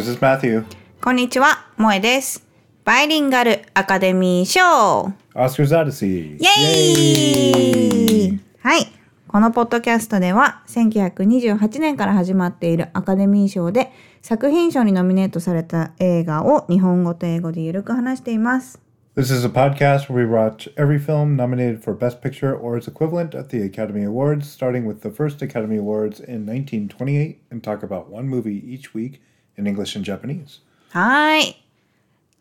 [0.00, 0.64] This is Matthew.
[1.02, 2.42] こんにちは、萌えです。
[2.86, 6.38] バイリンガルアカデミー賞 Oscar's Odyssey.
[6.38, 8.86] イエーイはい。
[9.28, 13.92] このポッドキャストでは、1928年から始まっているアカデミー賞で
[14.22, 18.80] 作品賞にノミネートされた映画を日本語と英語でゆるく話しています。
[19.16, 23.38] This is a podcast where we watch every film nominated for Best Picture or its equivalent
[23.38, 28.08] at the Academy Awards, starting with the first Academy Awards in 1928, and talk about
[28.08, 29.20] one movie each week
[29.60, 30.60] in English and Japanese.
[30.90, 31.56] はーい。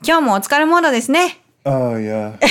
[0.06, 1.38] 今日もお疲れモードですね。
[1.66, 2.38] Oh, yeah.
[2.42, 2.48] I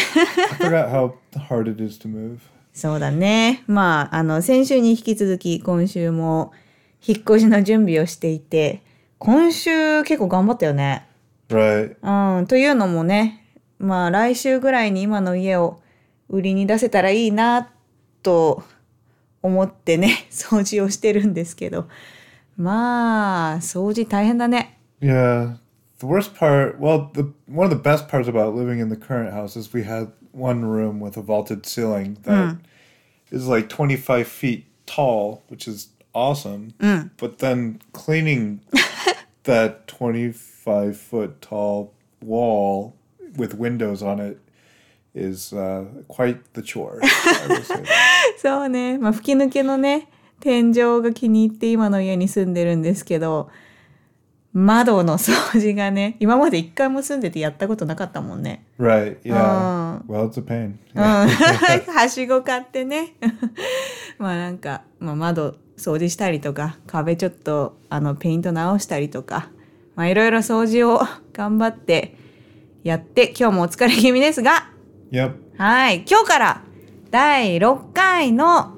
[0.58, 1.14] forgot how
[1.48, 2.38] hard it is to move.
[2.74, 3.64] そうだね。
[3.66, 6.52] まあ、あの、先週に引き続き今週も
[7.04, 8.82] 引っ越しの準備をしていて、
[9.18, 11.06] 今週結構頑張ったよね。
[11.48, 11.96] Right.
[12.38, 13.44] うん、というのもね、
[13.78, 15.80] まあ来週ぐらいに今の家を
[16.28, 17.70] 売りに出せたらいいな
[18.22, 18.62] と
[19.42, 21.88] 思ってね、掃除をしてるんですけど、
[22.57, 24.77] まあ、掃除大変だね。
[25.01, 25.57] Yeah.
[25.99, 29.31] The worst part, well, the one of the best parts about living in the current
[29.31, 32.57] house is we had one room with a vaulted ceiling that
[33.31, 36.73] is like 25 feet tall, which is awesome.
[37.17, 38.61] But then cleaning
[39.43, 42.95] that 25 foot tall wall
[43.37, 44.39] with windows on it
[45.13, 46.99] is uh, quite the chore.
[47.01, 47.83] I would say.
[48.37, 50.09] そうね、まあ吹き抜けのね、
[50.40, 53.50] 天井が気に入って今の家に住んでるんですけど、
[54.52, 58.64] 窓の掃除がね、今まで一回も住んでてやったことなかったもんね。
[58.78, 59.20] right.
[59.22, 60.00] Yeah.
[60.06, 60.78] Well, it's a pain.
[60.94, 61.28] うん、
[61.92, 63.14] はしご買ってね
[64.18, 69.50] まあなんか、まあ、窓掃除したりとか壁ちょっとあのペイント直したりとか
[69.94, 71.02] まあいろいろ掃除を
[71.32, 72.16] 頑張って
[72.82, 74.70] やって今日もお疲れ気味ですが
[75.12, 75.32] Yep.
[75.56, 76.62] はい今日から
[77.10, 78.77] 第6回の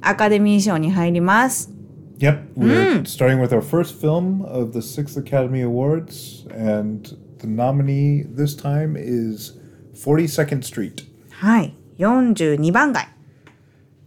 [0.00, 1.70] アカデミー賞に入ります。
[2.18, 8.22] Yep, we're starting with our first film of the sixth Academy Awards, and the nominee
[8.22, 9.58] this time is
[9.94, 11.04] 42nd Street.
[11.30, 13.08] はい42番街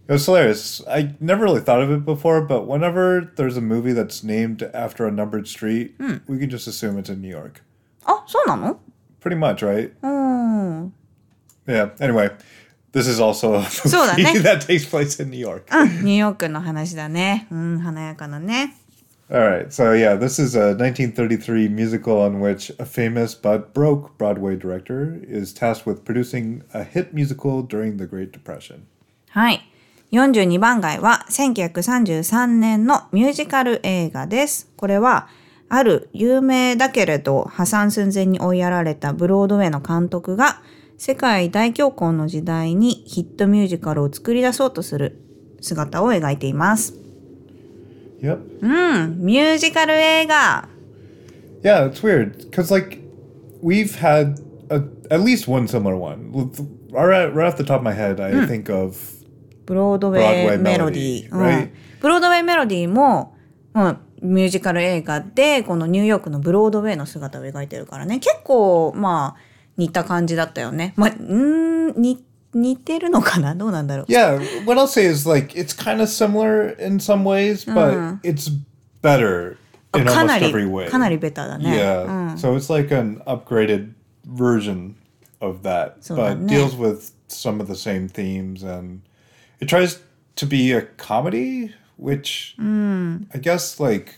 [0.08, 0.82] It was hilarious.
[0.88, 5.06] I never really thought of it before, but whenever there's a movie that's named after
[5.06, 5.94] a numbered street,
[6.26, 7.62] we can just assume it's in New York.
[8.04, 8.80] あそうなの
[9.20, 9.92] Pretty much, right?
[10.02, 10.92] うん。
[11.66, 11.90] Yeah.
[12.00, 12.30] Anyway,
[12.93, 15.65] This is also a So that movie ne- that takes place in New York.
[15.71, 17.47] うん、ニューヨークの話だね。
[17.51, 18.77] うん、華やかなね。
[19.29, 24.55] All right, so yeah, this is a 1933 musical on which a famous but broke Broadway
[24.55, 28.83] director is tasked with producing a hit musical during the Great Depression.
[29.29, 29.61] はい。
[30.11, 34.69] 42番街は1933年のミュージカル映画です。
[34.77, 35.27] これは、
[35.69, 40.61] ある有名だけれど破産寸前に追いやられたブロードウェイの監督が
[41.05, 45.21] 世界大恐慌の時代にヒットミュージカルを作り出そうとする
[45.59, 46.93] 姿を描いています。
[48.21, 48.39] Yep.
[48.61, 50.69] うん、ミュージカル映画。
[51.61, 52.99] Yeah, it's weird because like
[53.61, 54.75] we've had a,
[55.13, 56.31] at least one similar one.
[56.93, 58.95] Right, right off the top of my head, I think of
[59.65, 61.69] ブロードウェ Broadway イメロディ melody right?
[61.99, 63.35] ブロードウェイメロディーも、
[63.73, 68.19] うん、ミュージカル映画で、このニューヨークのブロードウェイの姿を描いてるからね。
[68.19, 70.92] 結構、まあ、似た感じだったよね。
[70.96, 72.24] まあ、うーん、に、
[72.54, 74.06] 似てるのかなどうなんだろう。
[74.06, 74.38] yeah.
[74.64, 78.50] What I'll say is like it's kind of similar in some ways, but it's
[79.02, 79.58] better
[79.94, 81.70] in か almost なり every way.、かなりベタだね。
[81.70, 82.36] Yeah.
[82.36, 83.92] So it's like an upgraded
[84.26, 84.94] version
[85.40, 89.00] of that, So but that- deals with some of the same themes and
[89.60, 90.00] it tries
[90.36, 94.16] to be a comedy, which I guess like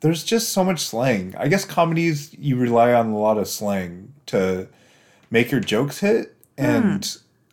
[0.00, 1.34] there's just so much slang.
[1.38, 4.66] I guess comedies you rely on a lot of slang to
[5.32, 7.06] make your jokes hit and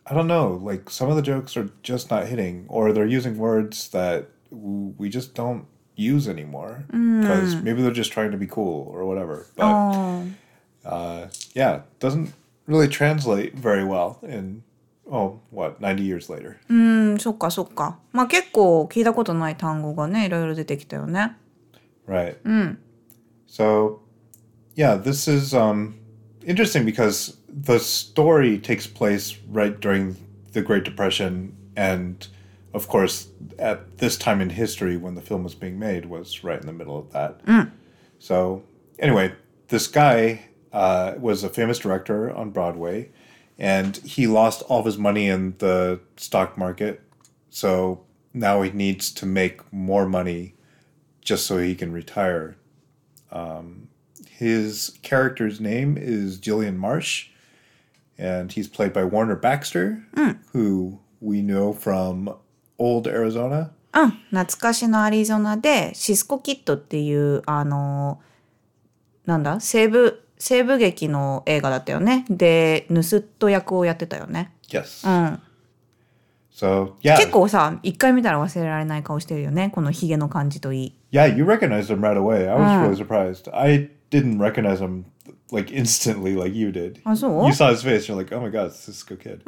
[0.06, 3.38] I don't know, like some of the jokes are just not hitting or they're using
[3.38, 8.46] words that w- we just don't use anymore because maybe they're just trying to be
[8.46, 9.46] cool or whatever.
[9.56, 10.32] But あー
[10.84, 12.32] uh, yeah, doesn't
[12.66, 14.62] really translate very well in
[15.10, 16.56] oh what ninety years later.
[16.68, 17.98] うん、そっかそっか。
[18.12, 21.36] まあ結構聞いたことない単語がね、いろいろ出てきたよね。
[22.06, 22.36] Right.
[22.44, 22.78] うん。
[23.48, 23.98] So
[24.76, 25.94] yeah, this is um
[26.44, 30.15] interesting because the story takes place right during
[30.53, 32.27] the Great Depression and
[32.73, 33.27] of course
[33.59, 36.73] at this time in history when the film was being made was right in the
[36.73, 37.41] middle of that.
[38.19, 38.63] So
[38.99, 39.33] anyway,
[39.67, 43.09] this guy uh, was a famous director on Broadway
[43.57, 47.01] and he lost all of his money in the stock market.
[47.49, 50.55] So now he needs to make more money
[51.21, 52.55] just so he can retire.
[53.31, 53.89] Um,
[54.29, 57.27] his character's name is Julian Marsh,
[58.21, 60.03] and he's played by Warner Baxter,
[60.53, 62.35] who we know from
[62.77, 63.71] Old Arizona.
[63.93, 68.21] うん、懐かしのアリゾナでシスコキッドっていうあの
[69.25, 75.05] なんだ西部西部劇の映画だったよねで盗人役をやってたよね Yes.
[75.05, 75.41] うん、
[76.53, 82.49] So yeah, 結構さ一回見たら忘れられない顔してるよねこのヒゲの感じといい yeah, you recognized him right away.
[82.49, 83.53] I was really surprised.
[83.53, 85.04] I didn't recognize him
[85.52, 87.00] like instantly like you did.
[87.04, 89.40] あそう You saw his face, you're like, oh my god, it's this good kid.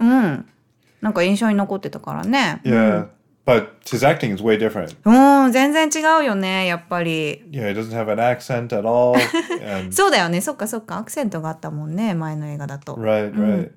[1.01, 3.07] なんか印象に残ってたからね Yeah,
[3.47, 4.97] but his acting is way different.
[5.05, 9.17] うん全然違うよねやっぱり Yeah, he doesn't have an accent at all.
[9.63, 13.71] and そうだよねそっかそっかアクセントがあったもんね前の映画だと right, right.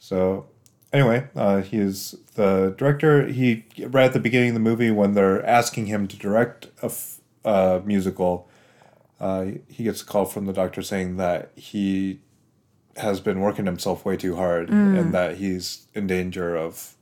[0.00, 0.46] So
[0.92, 3.26] anyway, uh, he is the director.
[3.28, 6.86] He right at the beginning of the movie when they're asking him to direct a
[6.86, 8.46] f- uh, musical,
[9.20, 12.20] uh, he gets a call from the doctor saying that he
[12.96, 16.94] has been working himself way too hard and that he's in danger of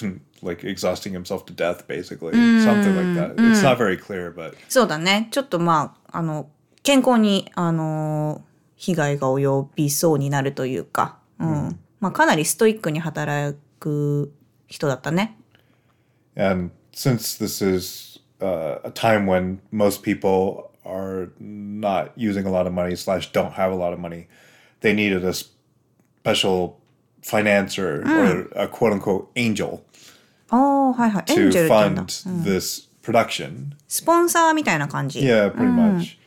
[0.41, 6.49] like exhausting himself to death basically something like that it's not very clear but そうだねちょっとまああの
[6.83, 8.43] 健康にあの
[8.75, 14.33] 被害が及びそうになるというか、うんまあ、かなりストイックに働く
[14.67, 15.37] 人だったね
[16.37, 22.67] And since this is uh, a time when most people are not using a lot
[22.67, 24.27] of money slash don't have a lot of money,
[24.81, 26.79] they needed a special
[27.21, 29.81] financer or a quote unquote angel
[30.49, 33.71] ああはいはいエン to ジェルって言うんだ fund this production.
[33.87, 36.17] スポンサーみたいな感じ Yeah, pretty much.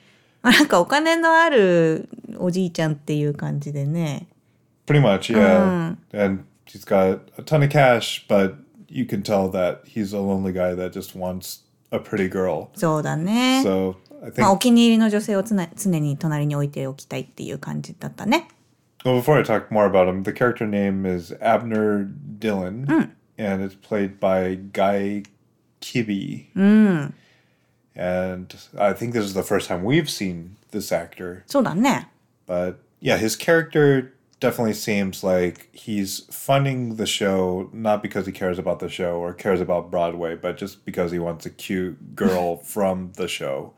[0.43, 2.09] ま あなんかお金のある
[2.39, 4.27] おじいちゃんっていう感じでね
[4.87, 5.97] Pretty much, yeah.
[6.13, 8.55] And he's got a ton of cash, but
[8.89, 12.71] you can tell that he's a lonely guy that just wants a pretty girl.
[12.75, 18.48] そうだね、 So I think まあ、お気に入りの女性を常に隣に置いておきたいっていう感じだったね。
[19.04, 22.06] Well, before I talk more about him, the character name is Abner
[22.40, 23.02] Dillon, hmm.
[23.38, 25.24] and it's played by Guy
[25.82, 26.46] Kibbee.
[26.54, 27.08] Hmm.
[27.96, 31.44] And I think this is the first time we've seen this actor.
[31.48, 31.62] So
[32.46, 34.13] But yeah, his character
[34.44, 39.34] definitely seems like he's funding the show not because he cares about the show or
[39.34, 43.72] cares about Broadway, but just because he wants a cute girl from the show.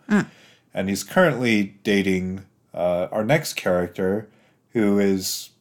[0.73, 4.27] And he's currently dating uh, our next character,
[4.71, 5.51] who is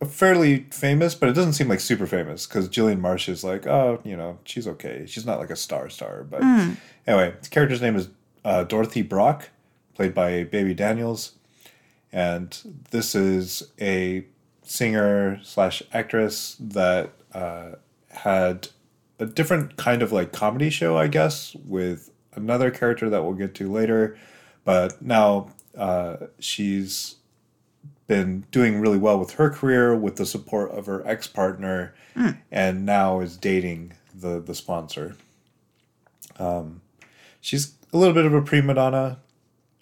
[0.00, 3.66] a fairly famous, but it doesn't seem like super famous because Julian Marsh is like,
[3.66, 5.06] oh, you know, she's okay.
[5.08, 6.22] She's not like a star star.
[6.22, 6.42] But
[7.04, 8.10] anyway, the character's name is
[8.44, 9.48] uh, Dorothy Brock,
[9.96, 11.32] played by Bebe Daniels
[12.12, 12.58] and
[12.90, 14.24] this is a
[14.62, 17.72] singer slash actress that uh,
[18.10, 18.68] had
[19.18, 23.54] a different kind of like comedy show, I guess, with another character that we'll get
[23.56, 24.16] to later.
[24.64, 27.16] But now uh, she's
[28.06, 31.94] been doing really well with her career with the support of her ex partner,
[32.50, 35.16] and now is dating the the sponsor.
[36.38, 36.82] Um,
[37.40, 39.18] she's a little bit of a prima donna,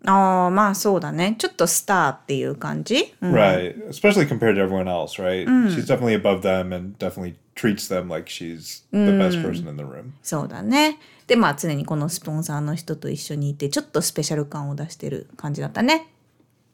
[0.06, 3.88] ああまあそうだねちょっとスターっていう感じ、うん Right.
[3.88, 5.46] Especially compared to everyone else, right?
[5.68, 9.84] She's definitely above them and definitely treats them like she's the best person in the
[9.84, 10.12] room.
[10.22, 16.06] そうだねでまあ常にこのスポンサーの人と一緒にいてちょっとスペシャル感を出してる感じだったね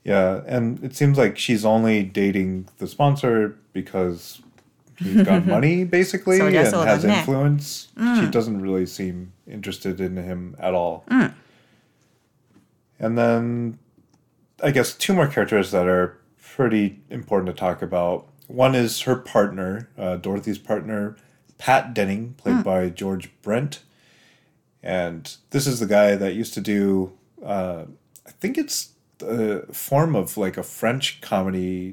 [0.04, 4.40] Yeah, and it seems like she's only dating the sponsor because
[5.00, 7.88] he's got money, basically, and has influence.
[8.20, 11.02] She doesn't really seem interested in him at all.
[12.98, 13.78] And then
[14.62, 18.26] I guess two more characters that are pretty important to talk about.
[18.46, 21.16] One is her partner, uh, Dorothy's partner,
[21.58, 23.82] Pat Denning, played by George Brent.
[24.82, 27.12] And this is the guy that used to do,
[27.44, 27.86] uh,
[28.26, 31.92] I think it's a form of like a French comedy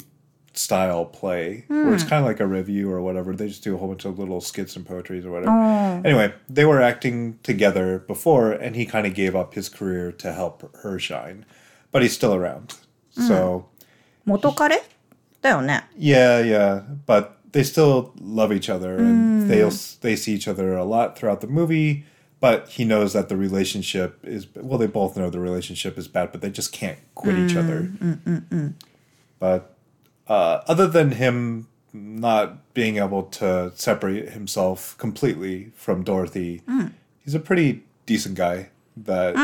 [0.54, 1.86] style play mm.
[1.86, 2.10] where it's hmm.
[2.10, 3.36] kind of like a revue or whatever.
[3.36, 5.52] They just do a whole bunch of little skits and poetries or whatever.
[5.52, 6.02] Oh.
[6.06, 10.34] Anyway, they were acting together before, and he kind of gave up his career to
[10.34, 11.46] help her shine,
[11.92, 12.76] but he's still around.
[13.18, 13.28] Mm.
[13.28, 13.66] So.
[14.26, 14.82] 元彼
[15.42, 15.84] だよね。
[15.98, 19.48] Yeah, yeah, but they still love each other, and mm.
[19.48, 19.64] they
[20.02, 22.06] they see each other a lot throughout the movie.
[22.40, 24.78] But he knows that the relationship is well.
[24.78, 27.84] They both know the relationship is bad, but they just can't quit each other.
[27.84, 28.74] Mm, mm, mm,
[29.40, 29.73] but
[30.29, 36.63] uh, other than him not being able to separate himself completely from Dorothy,
[37.25, 38.71] he's a pretty decent guy.
[38.97, 39.35] That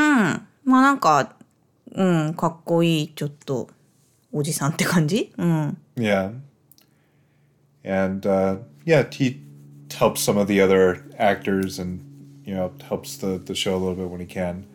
[0.64, 1.36] まあなんか
[1.92, 3.68] うんかっこいいちょっと
[4.32, 6.32] おじさんって感じうん Yeah.
[7.84, 9.40] And uh, yeah, he
[9.92, 12.00] helps some of the other actors and,
[12.44, 14.66] you know, helps the, the show a little bit when he can.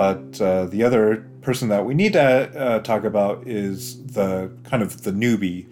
[0.00, 4.82] But uh, the other person that we need to uh, talk about is the kind
[4.82, 5.66] of the newbie,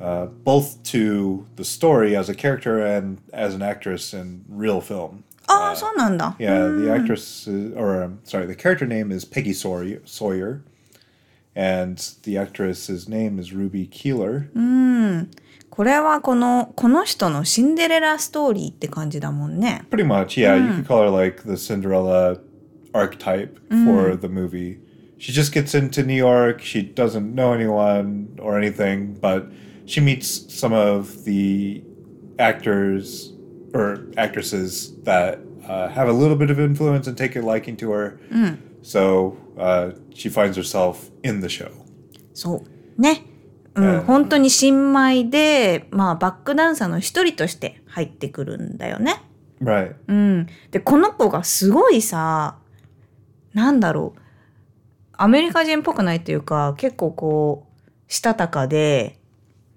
[0.00, 5.24] uh, both to the story as a character and as an actress in real film.
[5.48, 6.34] ああ、そうなんだ。
[6.38, 10.62] Yeah, the actress, is, or um, sorry, the character name is Peggy Sawyer, Sawyer,
[11.54, 14.48] and the actress's name is Ruby Keeler.
[15.70, 19.84] これはこの、この人のシンデレラストーリーって感じだもんね。
[19.90, 20.56] Pretty much, yeah.
[20.56, 22.40] You could call her like the Cinderella
[22.94, 24.80] archetype for the movie.
[25.18, 26.60] She just gets into New York.
[26.60, 29.46] She doesn't know anyone or anything, but
[29.86, 31.82] she meets some of the
[32.38, 33.32] actors
[33.72, 37.90] or actresses that uh, have a little bit of influence and take a liking to
[37.92, 38.20] her.
[38.82, 41.70] So uh, she finds herself in the show.
[42.34, 42.62] そ
[42.98, 43.00] う。
[43.00, 43.24] ね。
[43.74, 49.22] うん、うん本当に新米で、まあ、バックダンサーの一人として入ってくるんだよね。
[49.60, 49.94] Right.
[50.06, 50.46] うん。
[50.70, 52.58] で、この子がすごいさ、
[53.53, 54.21] なんだろう。
[55.13, 59.17] アメリカ人っぽくないっていうか、結構こう、したたかで、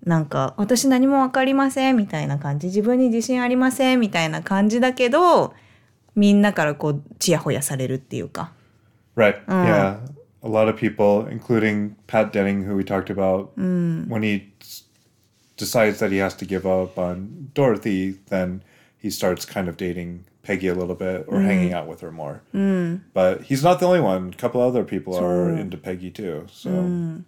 [0.05, 2.69] なんか、私何もわかりませんみたいな感じ。
[2.69, 5.55] 自分に自信ありませんみたいな感じだけど、
[6.15, 8.53] みんなからこう、ちやほやされるっていうか。
[9.17, 9.45] Right.
[9.47, 9.99] Yeah.
[10.43, 14.53] A lot of people, including Pat Denning, who we talked about, when he
[15.57, 18.63] decides that he has to give up on Dorothy, then
[18.99, 21.45] he starts kind of dating Peggy a little bit or mm.
[21.45, 22.43] hanging out with her more.
[22.55, 23.01] Mm.
[23.13, 24.29] But he's not the only one.
[24.29, 26.47] A couple other people are into Peggy too.
[26.53, 26.71] So.
[26.71, 27.25] Mm.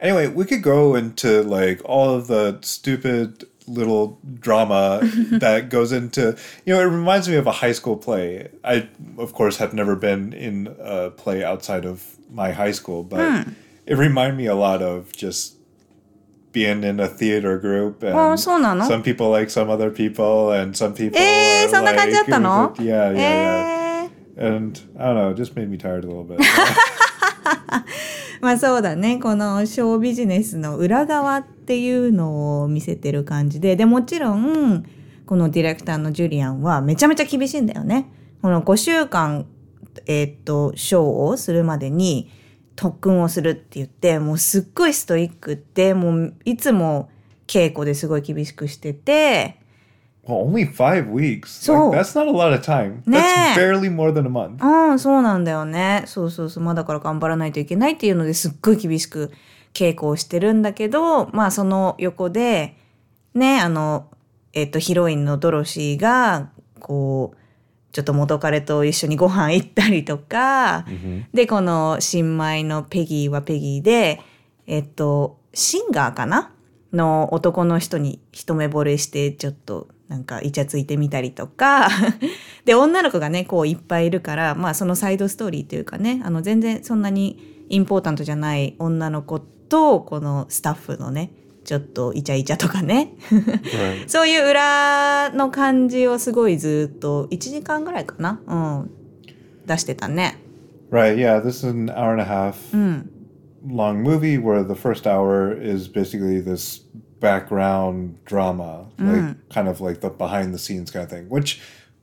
[0.00, 5.00] Anyway, we could go into like all of the stupid little drama
[5.32, 9.32] that goes into you know it reminds me of a high school play i of
[9.32, 13.52] course have never been in a play outside of my high school but hmm.
[13.86, 15.54] it reminded me a lot of just
[16.52, 20.92] being in a theater group and あそうなの some people like some other people and some
[20.92, 26.04] people えー、そんな感じだったの yeah yeah yeah えー and i don't know it just made me tired
[26.04, 26.38] a little bit
[28.40, 29.18] まあそうだね。
[29.18, 33.76] このショービジネスの裏側っていうのを見せてる感じで。
[33.76, 34.86] で、もちろん、
[35.26, 38.10] このディレクターのジュリアンはめちゃめちゃ厳しいんだよね。
[38.40, 39.46] この5週間、
[40.06, 42.30] えーっと、ショーをするまでに
[42.76, 47.10] 特訓をするって言って、もうすっごいストイックで、もういつも
[47.46, 49.56] 稽古ですごい厳しくしてて、
[50.26, 53.18] well only five weeks So- like, that's not a lot of time Ne.
[53.18, 56.02] that's barely more than a month うん、そうなんだよね。
[56.06, 56.64] そうそうそう。
[56.64, 59.30] まあだから頑張らないといけないっていうのですっごい厳しく
[59.74, 62.76] 稽古をしてるんだけど、まあその横で、
[63.34, 64.08] ね、あの、
[64.52, 66.50] えっと、ヒロインのドロシーが、
[66.80, 67.36] こう、
[67.92, 70.84] ちょっと元彼と一緒にご飯行ったりとか、
[71.34, 74.20] で、この新米のペギーはペギーで、
[74.66, 76.52] えっと、シンガーかな
[76.92, 81.88] の男の人に一目惚れして、ちょっとなんかイチャついてみたりとか、
[82.64, 91.32] で、女の子がね、こういっぱいいるから、まあそのサイドストーリーというかね、あの全然そんなにインポータントじゃない女の子と、このスタッフのね、
[91.64, 93.12] ちょっとイチャイチャとかね。
[94.06, 98.90] そういう裏の感じをすごいずっと1時間ぐらいかなうん。
[99.66, 100.36] 出してたね。
[100.90, 102.56] Right, yeah, this is an hour and a half
[103.64, 106.80] long movie where the first hour is basically this
[107.20, 111.60] background drama, like kind of like the behind the scenes kind of thing, which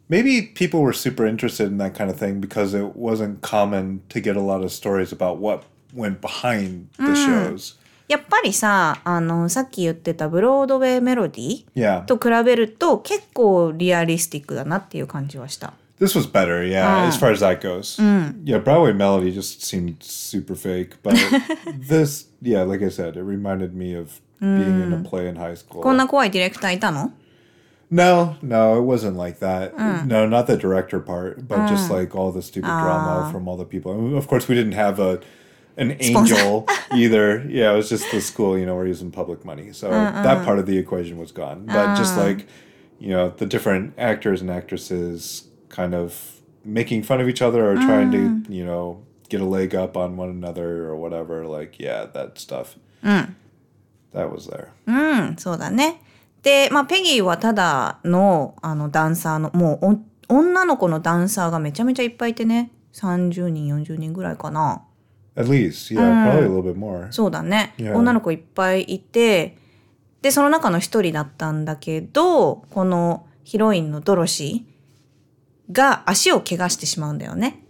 [0.07, 4.21] maybe people were super interested in that kind of thing because it wasn't common to
[4.21, 7.75] get a lot of stories about what went behind the shows.
[8.07, 12.05] やっぱりさ、あの、さっき言ってたブロードウェイメロディ Yeah.
[12.05, 15.73] と比べると結構リアリスティックだなっていう感じはした。
[15.99, 17.99] This was better, yeah, as far as that goes.
[18.45, 21.15] Yeah, Broadway Melody just seemed super fake, but
[21.89, 25.55] this, yeah, like I said, it reminded me of being in a play in high
[25.55, 25.81] school.
[25.81, 27.11] こんな怖いディレクターいたの
[27.89, 29.73] No, no, it wasn't like that.
[30.05, 33.65] No, not the director part, but just like all the stupid drama from all the
[33.65, 33.93] people.
[33.93, 35.19] And of course, we didn't have a
[35.76, 37.44] an angel either.
[37.48, 38.58] Yeah, it was just the school.
[38.58, 41.66] You know, we're using public money, so that part of the equation was gone.
[41.66, 42.46] But just like
[42.98, 47.74] you know, the different actors and actresses kind of making fun of each other or
[47.74, 51.46] trying to you know get a leg up on one another or whatever.
[51.46, 52.76] Like, yeah, that stuff.
[54.12, 54.68] That was there.
[54.86, 54.92] う
[55.32, 56.02] ん、そうだね。
[56.42, 62.70] で、まあ、ペギーはただの、あの、ダンサーの、もうお、女の子のダンサーがめちゃめちゃいっぱいいてね。
[62.92, 64.82] 30人、40人ぐらいかな。
[65.37, 67.11] At least, yeah, probably a little bit more.
[67.11, 67.75] そうだね。
[67.79, 69.55] 女の子いっぱいいて、
[70.23, 77.63] で、その中の一人だったんだけど、このヒロインのドロシーが足を怪我してしまうんだよね。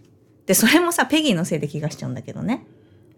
[0.46, 2.64] で、それもさ、ペギーのせいで怪我しちゃうんだけどね。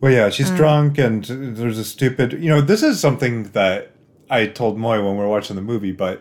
[0.01, 2.41] Well, yeah, she's drunk, and there's a stupid.
[2.41, 3.91] You know, this is something that
[4.29, 5.95] I told Moy when we were watching the movie.
[5.97, 6.21] But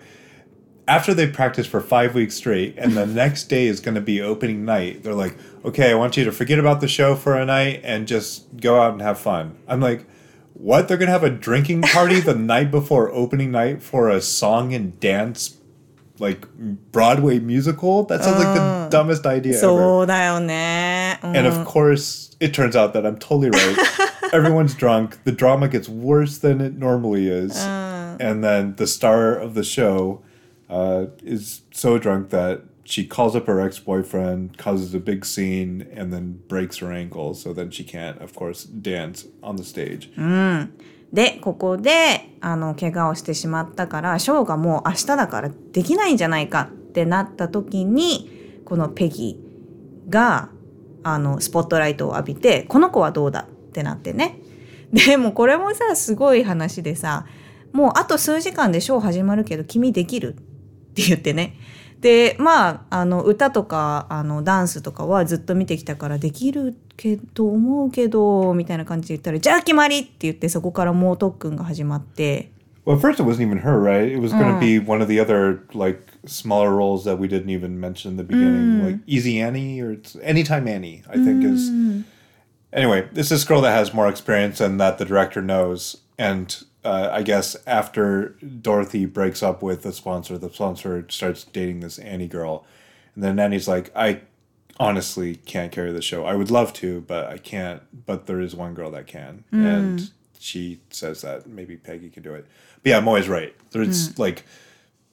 [0.89, 4.19] after they practice for five weeks straight and the next day is going to be
[4.19, 7.45] opening night they're like okay i want you to forget about the show for a
[7.45, 9.55] night and just go out and have fun.
[9.67, 10.05] I'm like
[10.53, 10.89] what?
[10.89, 14.73] They're going to have a drinking party the night before opening night for a song
[14.73, 15.55] and dance
[16.19, 16.45] like
[16.91, 18.03] broadway musical?
[18.03, 20.05] That sounds like the dumbest idea so ever.
[21.23, 23.77] and of course it turns out that i'm totally right.
[24.33, 25.23] Everyone's drunk.
[25.23, 27.55] The drama gets worse than it normally is.
[28.19, 30.21] And then the star of the show
[30.69, 35.87] uh, is so drunk that she calls up her ex boyfriend, causes a big scene,
[35.95, 37.33] and then breaks her ankle.
[37.33, 40.09] So then she can't, of course, dance on the stage.
[41.11, 49.39] で、ここで、あの、怪我をしてしまったから、ショーがもう明日だからできないんじゃないかってなった時に、このペギ
[50.07, 50.49] が、
[51.01, 54.39] あの、スポットライトを浴びて、この子はどうだってなってね。
[54.93, 57.25] でもこれもさ、すごい話でさ、
[57.71, 60.35] もうあと数時間でショー始まるけど、君できる
[60.99, 61.55] って言ってね。
[62.01, 72.51] で、まあ、あの、歌とか、あの、ダンスとかはずっと見てきたからできるけど、思うけど、みたいな感じで言ったら、じゃあ決まりって言って、そこから猛特訓が始まって、
[72.85, 74.11] Well, first it wasn't even her, right?
[74.11, 77.51] It was going to be one of the other like smaller roles that we didn't
[77.51, 81.03] even mention in the beginning, like Easy Annie or Anytime Annie.
[81.07, 81.69] I think is.
[82.73, 87.09] Anyway, it's this girl that has more experience and that the director knows, and uh,
[87.11, 88.29] I guess after
[88.61, 92.65] Dorothy breaks up with the sponsor, the sponsor starts dating this Annie girl,
[93.15, 94.21] and then Annie's like, I
[94.79, 96.25] honestly can't carry the show.
[96.25, 97.81] I would love to, but I can't.
[98.05, 99.65] But there is one girl that can, hmm.
[99.65, 102.47] and she says that maybe Peggy can do it.
[102.81, 103.53] But yeah, I'm always right.
[103.71, 104.21] There's hmm.
[104.21, 104.45] like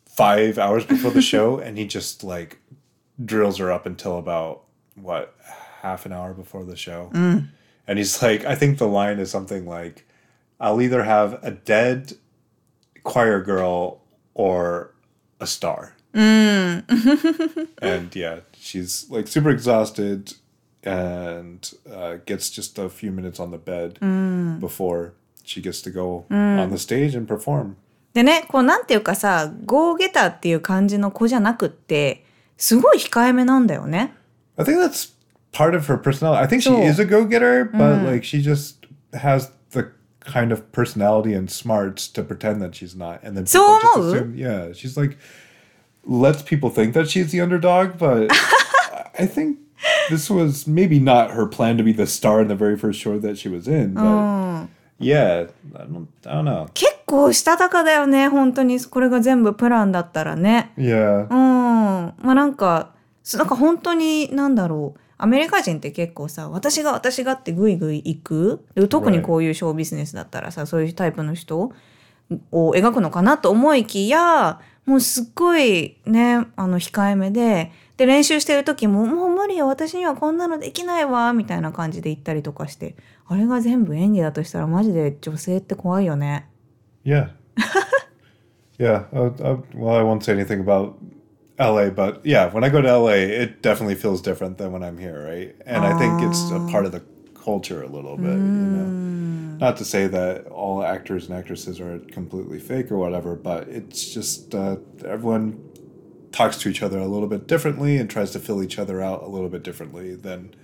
[0.07, 2.59] five hours before the show, and he just like
[3.25, 4.63] drills her up until about
[4.95, 5.35] what
[5.81, 7.39] half an hour before the show, hmm.
[7.89, 10.07] and he's like, I think the line is something like,
[10.60, 12.14] "I'll either have a dead
[13.04, 14.00] choir girl
[14.34, 14.92] or
[15.40, 16.84] a star." and
[18.16, 20.34] yeah, she's like super exhausted
[20.84, 24.00] and uh, gets just a few minutes on the bed
[24.60, 25.14] before
[25.44, 27.76] she gets to go on the stage and perform.
[28.14, 32.26] でね、こうなんていうかさ、ゴーゲターっていう感じの子じゃなくって、
[32.58, 34.14] すごい控えめなんだよね。
[34.58, 35.14] I think that's
[35.54, 36.42] part of her personality.
[36.44, 39.54] I think she So- is a go getter, but like she just has the
[40.26, 43.22] kind of personality and smarts to pretend that she's not.
[43.24, 45.18] And then people So just思う assume, yeah, she's like,
[46.06, 48.32] lets people think that she's the underdog, but
[49.18, 49.58] I think
[50.10, 53.20] this was maybe not her plan to be the star in the very first show
[53.20, 53.94] that she was in.
[53.94, 54.68] But
[55.00, 56.70] yeah, I don't, I don't know.
[56.74, 58.80] 結構したたかだよね、本当に。
[58.80, 60.72] これが全部プランだったらね。
[60.78, 61.24] Yeah.
[61.24, 61.30] うん。
[61.30, 62.92] まあなんか、
[63.24, 65.00] すなんか本当に、なんだろう。
[65.19, 68.67] アメリカ人って結構さ、私が私がってグイグイ行く？
[68.75, 71.73] で特にこういうショービジネスだったらさ、そういうタイプの人
[72.53, 82.95] を描くのかなと思いきや、もうすっごいね、あの、控えめで、で、練習してる時も、もう無理よ、私にはこんなのできないわ、みたいな感じで言ったりとかして、
[83.27, 86.49] あれが全部演技だとしたらマジで女性って怖いよね。
[87.05, 87.31] Yeah.
[88.79, 89.09] yeah.
[89.13, 90.95] Uh, uh, well, I won't say anything about
[91.60, 93.12] LA, but yeah, when I go to LA,
[93.44, 95.56] it definitely feels different than when I'm here, right?
[95.66, 97.04] And I think it's a part of the
[97.36, 98.94] culture a little bit, you know.
[99.60, 104.12] Not to say that all actors and actresses are completely fake or whatever, but it's
[104.12, 105.60] just uh, everyone
[106.32, 109.22] talks to each other a little bit differently and tries to fill each other out
[109.22, 110.56] a little bit differently than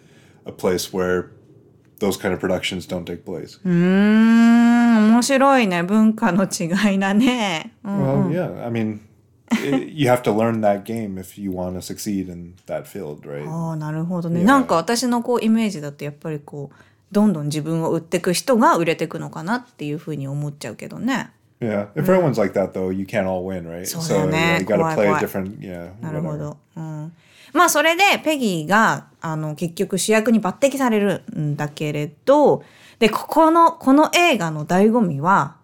[0.46, 1.32] a place where
[2.00, 3.60] those kind of productions don't take place.
[3.64, 5.84] うーん、面白いね。
[5.84, 7.74] 文化の違いだね。
[7.84, 8.66] うん Well, yeah.
[8.66, 9.00] I mean, i
[9.95, 13.49] you have to learn that game if you want to succeed in that field, right?
[13.49, 14.41] ああ、なるほどね。
[14.41, 14.45] Yeah.
[14.45, 16.77] なんか私のこうイメージだとやっぱりこう、
[17.13, 21.31] どんどん自分を売ってく人が売れてくのかなっていうふうに思っちゃうけどね。
[21.61, 21.89] Yeah.
[21.95, 23.85] If everyone's like that, though, you can't all win, right?
[23.87, 24.59] そうだよね。
[24.59, 25.91] yeah, you got to 怖い play different, yeah.
[26.03, 26.57] なるほ.ど。
[26.77, 27.13] うん。
[27.53, 32.65] まあそれでペギーがあの結局主役に抜擢されるんだけれど、
[32.99, 35.57] で、ここの、この映画の醍醐味は、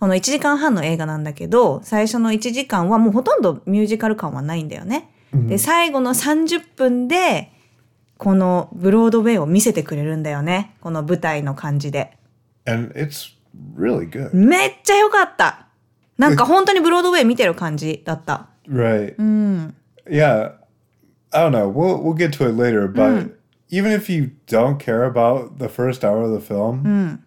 [0.00, 5.10] この1時間半の映画なんだけど、最初の1時間はもうほとんどミュージカル感はないんだよね。
[5.32, 7.52] で、最後の30分で、
[8.16, 10.74] このブロードウェイを見せてくれるんだよね。
[10.80, 12.16] この舞台の感じで。
[12.66, 13.34] And it's
[13.76, 14.34] really good.
[14.34, 15.66] めっちゃ良かった。
[16.16, 18.48] なんか本当にブロードウェイ見てる感じだった。
[18.66, 19.16] Right.
[20.08, 20.52] Yeah.
[21.32, 21.68] I don't know.
[21.68, 23.36] We'll we'll get to it later, but
[23.70, 27.20] even if you don't care about the first hour of the film,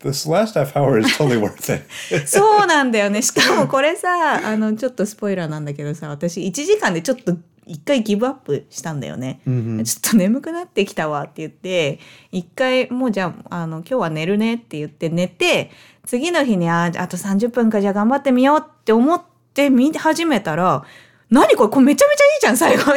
[0.00, 1.84] this last half hour is totally worth it.
[2.26, 3.22] そうなんだよね。
[3.22, 9.40] しかもこれさ、あの、ちょっとスポイラーなんだけどさ、私1時間でちょっと一回ギブアップしたんだよね。
[9.44, 11.98] ちょっと眠くなってきたわって言って、
[12.32, 15.70] 一回もうじゃあ、あの、今日は寝るねって言って寝て、
[16.06, 20.84] 次の日に、あ、あと30分かじゃあ頑張ってみようって思って見始めたら、
[21.30, 22.96] 何これこれめちゃめちゃいいじゃん最後 もっ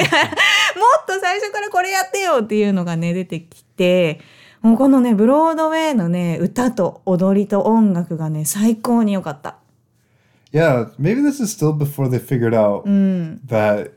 [1.05, 4.21] と最初からこれやってよっていうのがね出てきて
[4.61, 9.55] もうこのねブロードウェイのね歌と踊りと音楽がね最高に良かった。
[10.53, 13.39] Yeah, maybe this is still before they figured out Mm.
[13.47, 13.91] that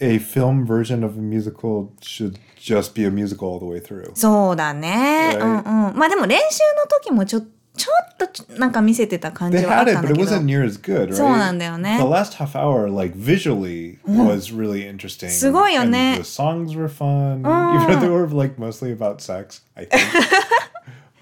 [0.00, 4.10] a film version of a musical should just be a musical all the way through.
[4.14, 5.36] そうだね。
[5.38, 5.42] Right.
[5.42, 5.96] うんうん。
[5.96, 7.42] まあでも練習の時もちょ
[7.76, 10.36] ちょっとなんか見せてた感じはあったんだけ it ど。
[10.36, 11.14] wasn't near as good, right?
[11.14, 11.98] そうなんだよね。
[11.98, 15.28] The last half hour, like visually, was really interesting.
[15.28, 16.14] すごいよね。
[16.14, 20.00] And the songs were fun, even though they were like mostly about sex, I think.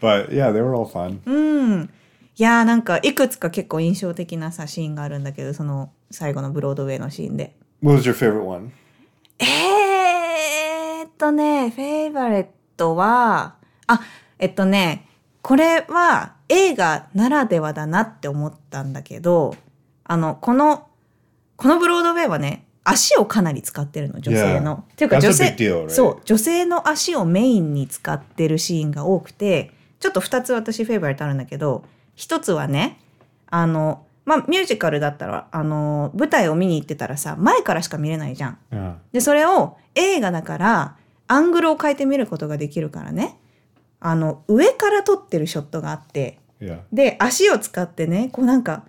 [0.00, 1.88] but yeah, they were all fun.
[2.36, 7.54] いやーなんかいくつか結構印象的なさシーンがあるんだけどその最後のブロードウェイのシーンで。
[7.80, 8.70] What was your favorite one?
[9.38, 13.54] えーっとね、フェイバレットは、
[13.86, 14.00] あ、
[14.38, 15.06] えっとね、
[15.44, 19.54] これは映画ならではだなって思ったんだけど、
[20.02, 20.88] あの、この、
[21.57, 24.85] このブロードウェイはね、足をかなり使ってるの、女性の。
[24.92, 25.54] っていうか女性?
[25.90, 32.98] そう、女性の足をメインに使ってるシーンが多くて、ちょっと二つ私フェイバレットあるんだけど、一つはね、
[33.50, 38.59] あの、まあ、ミュージカルだったら、あの、舞台を見に行ってたらさ、前からしか見れないじゃん。
[38.72, 38.94] Yeah.
[39.12, 43.37] で、それを映画だから、アングルを変えて見ることができるからね。
[44.00, 46.78] あの、上から撮ってるショットがあって、Yeah.
[46.92, 48.85] で、足を使ってね、こうなんか、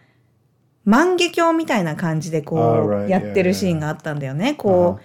[0.86, 3.06] 万華鏡みたいな感じでこ Ah.
[3.08, 4.54] う、やってるシーンがあったんだよね。
[4.54, 5.00] こ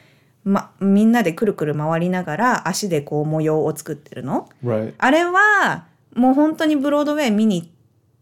[0.45, 4.49] う、ま、みんなでくるくる回りながら足でこう模様を作ってるの。
[4.65, 4.95] Right.
[4.99, 7.69] あれは、もう本当にブロードウェイ見に行っ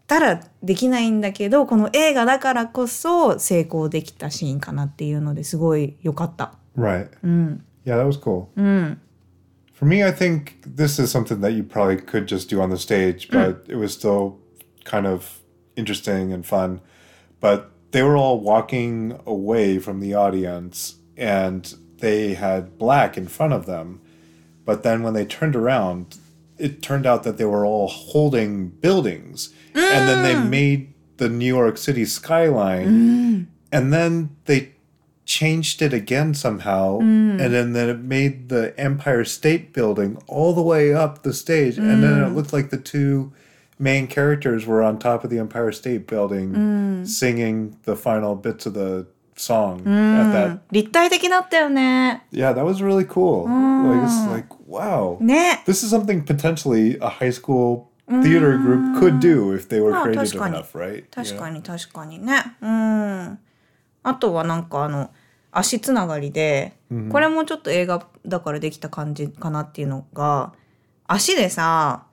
[0.07, 6.53] たらできないんだけど、この映画だからこそ成功できたシーンかなっていうのですごい良かった。
[6.77, 7.09] Right.
[7.23, 7.64] うん。
[7.85, 8.47] Yeah, that was cool.
[8.57, 9.01] うん。
[9.79, 13.29] For me, I think this is something that you probably could just do on the stage,
[13.29, 13.33] mm.
[13.33, 14.41] but it was still
[14.83, 15.38] kind of
[15.77, 16.81] interesting and fun.
[17.38, 23.53] But they were all walking away from the audience and they had black in front
[23.53, 24.01] of them.
[24.64, 26.19] But then when they turned around,
[26.59, 29.55] it turned out that they were all holding buildings.
[29.77, 30.49] And then they mm.
[30.49, 32.88] made the New York City skyline.
[32.88, 33.47] Mm.
[33.71, 34.73] And then they
[35.28, 40.62] changed it again somehow and then, then it made the empire state building all the
[40.62, 43.32] way up the stage and then it looked like the two
[43.80, 48.74] main characters were on top of the empire state building singing the final bits of
[48.74, 52.24] the song at that 立体的だったよね。
[52.32, 55.63] yeah that was really cool like it's like wow ね。
[55.66, 57.88] this is something potentially a high school
[58.22, 61.39] theater group could do if they were あ creative 確かに enough right 確 Yeah.
[61.39, 62.44] かに確かにね。
[62.62, 63.39] うん。
[64.04, 65.10] あとはなんかあの
[65.59, 66.75] 足つながりで、
[67.11, 70.53] これもちょっと映画だからできた感じかなっていうのが
[71.07, 72.05] 足でさ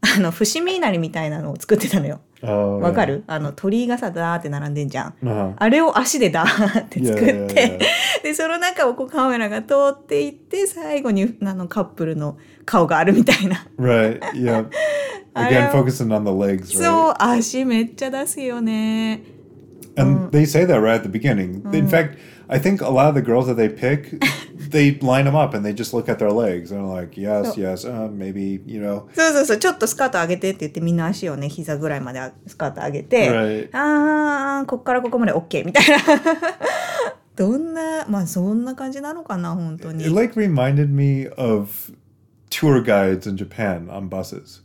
[0.00, 2.20] あの伏見稲荷みたいなのを作ってたのよ。
[2.42, 3.24] Oh, わか.る？
[3.26, 5.14] あの鳥居がさダーって並んでんじゃん。
[5.22, 5.54] Uh-huh.
[5.56, 7.78] あれを足でダーって作って.
[8.22, 12.36] でその中をこうカメラが通っていって最後にあのカップルの
[12.66, 13.66] 顔があるみたいな。
[13.78, 14.20] Right.
[14.34, 14.66] Yeah.
[15.34, 17.10] Again, focusing on the legs, そ?
[17.10, 19.22] う足めっちゃ出すよね。
[19.96, 21.62] And they say that right at the beginning.
[21.74, 24.19] In fact, I think a lot of the girls that they pick,
[24.71, 27.53] they line them up and they just look at their legs and are like, yes,
[27.53, 29.07] So- yes, uh, maybe, you know.
[29.13, 33.69] そうそうそうちょっとスカート上げてって言ってみんな足をね膝ぐらいまでスカート上げて、 Right.
[33.73, 35.97] あーこっからここまで OK みたいな
[37.35, 41.93] どんなまあそんな感じなのかな本当 It に like reminded me of
[42.49, 44.61] tour guides in Japan on buses.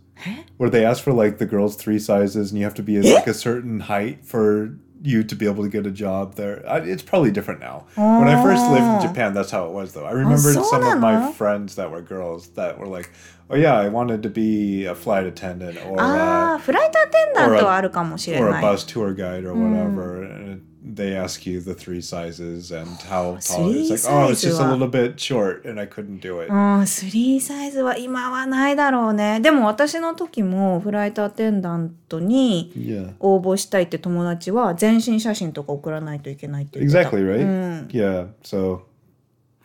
[0.58, 3.26] Where they ask for like the girls' three sizes and you have to be like
[3.28, 4.70] a certain height for
[5.02, 6.64] you to be able to get a job there.
[6.66, 7.86] I, it's probably different now.
[7.94, 10.06] When I first lived in Japan, that's how it was though.
[10.06, 11.32] I remembered so some of na my no?
[11.32, 13.10] friends that were girls that were like,
[13.50, 18.52] oh yeah, I wanted to be a flight attendant or あ uh, あフライトアテンダントはあるかもしれ or a
[18.52, 20.22] ない bus tour guide or whatever.
[20.24, 20.62] And
[20.95, 23.69] they ask you the three sizes and how tall.
[23.71, 26.51] It's like, Three oh, it's just a little bit short, and I couldn't do it.
[26.51, 29.39] うん、3サイズは今はないだろうね。
[29.39, 33.13] でも私の時もフライトアテンダントに Yeah.
[33.19, 37.09] 応募したいって友達は全身写真とか送らないといけないって言ってた。
[37.09, 37.87] Exactly right?
[37.87, 38.29] Yeah.
[38.43, 38.81] So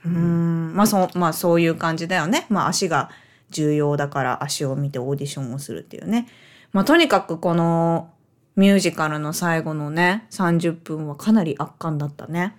[0.05, 2.47] うん、まあそう、まあそういう感じだよね。
[2.51, 3.11] まあ足が
[3.51, 6.29] 重要だから足を見てオーディションをするっていうね。
[6.73, 8.11] まあとにかくこの
[8.56, 12.56] ミュージカルの最後のね、30分はかなり圧巻だったね。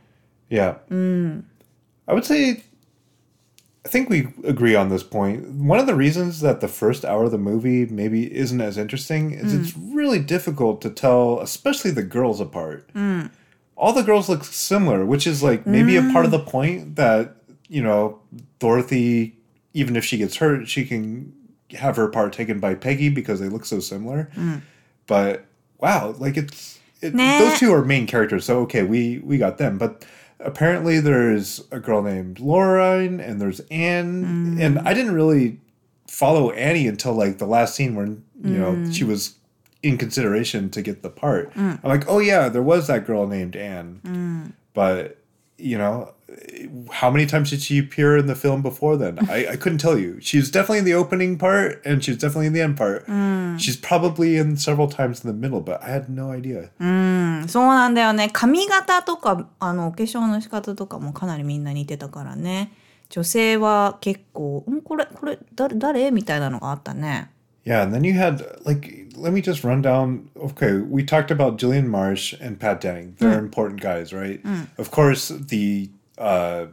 [0.49, 0.77] yeah,
[2.07, 2.63] I would say.
[3.83, 5.43] I think we agree on this point.
[5.55, 9.33] One of the reasons that the first hour of the movie maybe isn't as interesting
[9.33, 12.91] is it's really difficult to tell, especially the girls apart.
[13.77, 17.37] All the girls look similar, which is like maybe a part of the point that,
[17.69, 18.19] you know,
[18.59, 19.39] Dorothy,
[19.73, 21.33] even if she gets hurt, she can
[21.71, 24.31] have her part taken by Peggy because they look so similar.
[25.07, 25.47] But
[25.86, 27.40] wow, like it's it, Nah.
[27.40, 29.78] those two are main characters, so okay, we we got them.
[29.78, 30.04] But
[30.40, 34.62] apparently, there's a girl named Lorraine, and there's Anne, mm.
[34.62, 35.60] and I didn't really
[36.08, 39.10] follow Annie until like the last scene when you know she mm.
[39.10, 39.36] was
[39.84, 41.54] in consideration to get the part.
[41.54, 41.80] Mm.
[41.84, 45.20] I'm like, oh yeah, there was that girl named Anne, but
[45.58, 46.15] you know,
[46.93, 49.19] how many times did she appear in the film before then?
[49.29, 50.21] I, I couldn't tell you.
[50.21, 53.05] She's definitely in the opening part, and she's definitely in the end part.
[53.61, 56.71] She's probably in several times in the middle, but I had no idea.
[56.79, 62.73] うんそうなんだよね髪型とかあのお化粧の仕方とかもかなりみんな似てたからね
[63.09, 67.31] 女性は結構「んこれこれ誰誰?」みたいなのがあったね
[67.67, 70.31] Yeah, and then you had like let me just run down.
[70.35, 73.15] Okay, we talked about Jillian Marsh and Pat Denning.
[73.19, 74.41] They're important guys, right?
[74.79, 76.68] Of course, the uh,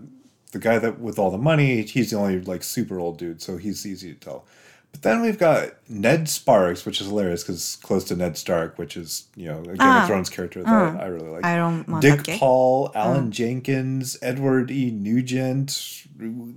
[0.52, 3.56] the guy that with all the money, he's the only like super old dude, so
[3.56, 4.44] he's easy to tell.
[4.92, 8.96] But then we've got Ned Sparks, which is hilarious because close to Ned Stark, which
[8.96, 10.04] is you know a Game of ah.
[10.06, 11.44] Thrones character that uh, I really like.
[11.44, 12.96] I don't want Dick Powell, mm.
[12.96, 13.30] Alan uh.
[13.30, 14.90] Jenkins, Edward E.
[14.90, 16.06] Nugent.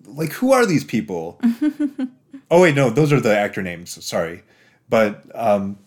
[0.05, 1.39] Like, who are these people?
[2.51, 4.03] oh wait, no, those are the actor names.
[4.05, 4.43] Sorry,
[4.89, 5.79] but um,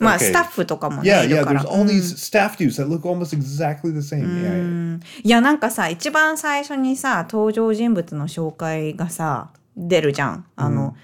[0.00, 1.44] まあ.スタッフとかもね Yeah, いる yeah.
[1.44, 5.00] から There's all these staff dudes that look almost exactly the same.
[5.00, 10.96] Yeah, いやなんかさ一番最初にさ登場人物の紹介がさ出るじゃんあの、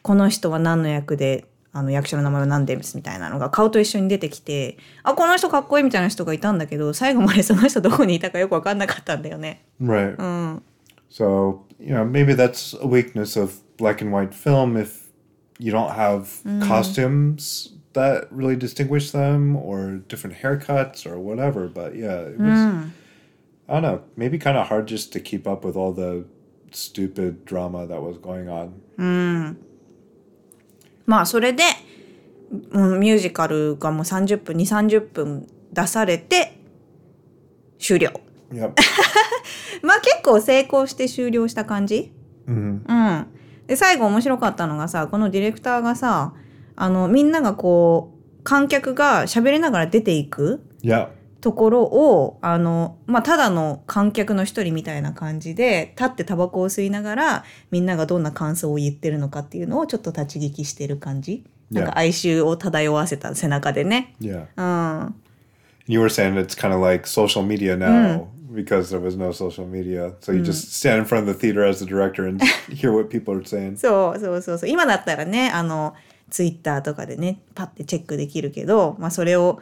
[0.00, 9.64] この人は何の役であの役者の名前は何でみたいなのが顔と一緒に出てきてあこの人かっこいいみたいな人がいたんだけど最後までその人どこにいたかよく分かんなかったんだよね。
[9.80, 10.16] right.
[11.10, 15.10] So you know, maybe that's a weakness of black and white film if
[15.58, 21.68] you don't have costumes that really distinguish them or different haircuts or whatever.
[21.68, 22.90] But yeah, it was.
[23.68, 24.02] I don't know.
[24.16, 26.24] Maybe kind of hard just to keep up with all the
[26.72, 28.74] stupid drama that was going on.
[31.04, 31.64] まあそれで、
[32.70, 36.58] うん、ミュージカルがもう30分2 3 0分出されて
[37.78, 38.12] 終了。
[38.52, 38.74] Yep.
[39.82, 42.12] まあ結構成功して終了した感じ
[42.46, 43.26] hmm うん。
[43.66, 46.34] で最後面白かったのがさこのディレクターがさ
[46.82, 50.60] あのみんながこう観客が喋りながら出ていく.
[51.40, 61.44] ところをあの、まあ、ただの観客の一人みたいな感じで立ってタバコを吸いながらみんながどんな感想を言ってるのかっていうのをちょっと立ち聞きしてる感じ。
[61.70, 64.14] なんか哀愁を漂わせた背中でね。
[64.20, 64.46] Yeah.
[64.56, 65.14] うん。
[65.86, 70.14] You were saying it's kind of like social media now because there was no social media.
[70.20, 72.40] So you just stand in front of the theater as the director and
[72.70, 73.76] hear what people are saying.
[73.78, 75.94] そうそうそうそう今だったらねあの
[76.32, 79.60] ツイッターとかでねパッてチェックできるけど、まあ、それを、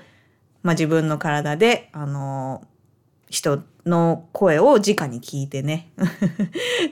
[0.63, 2.65] まあ、自分の体であの
[3.29, 5.91] 人の声を直に聞いてね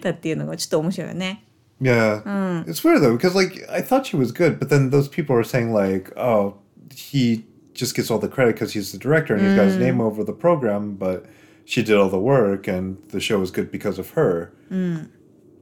[0.03, 1.45] だっていうのがちょっと面白いよね。
[1.81, 2.25] Yeah.
[2.67, 5.45] It's weird though because like I thought she was good, but then those people were
[5.45, 6.57] saying like, oh,
[6.93, 10.01] he just gets all the credit because he's the director and he's got his name
[10.01, 11.25] over the program, but
[11.65, 14.51] she did all the work and the show was good because of her.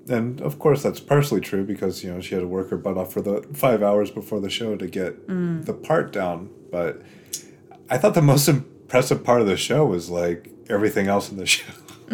[0.10, 2.98] And of course that's partially true because you know she had to work her butt
[2.98, 6.50] off for the five hours before the show to get the part down.
[6.72, 7.02] But
[7.90, 11.46] I thought the most impressive part of the show was like everything else in the
[11.46, 11.72] show.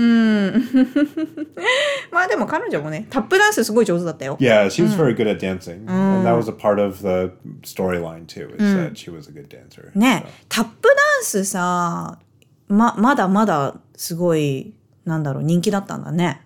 [2.12, 4.38] まあでも彼女もねタップダンスすごい上手だったよ。
[4.40, 7.32] Yeah, she was very good at dancing, and that was a part of the
[7.64, 8.54] storyline too.
[8.60, 9.92] Is that she was a good dancer.
[9.96, 12.20] ね So, タップダンスさ
[12.68, 14.76] ままだまだすごい
[15.06, 16.42] なんだろう人気だったんだね。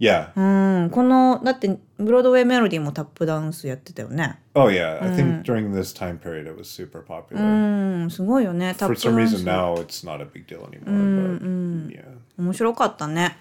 [0.00, 0.30] Yeah.
[0.36, 4.38] うんこのだってブロードウェイメロディーもタップダンスやってたよね。
[4.54, 5.02] Oh yeah.
[5.02, 7.40] I think during this time period it was super popular.
[7.40, 9.44] うんすごいよねタッ For プダ some ン reason ス。
[9.44, 10.84] now it's not a big deal anymore.
[10.84, 12.04] But yeah.
[12.38, 13.36] 面白かったね。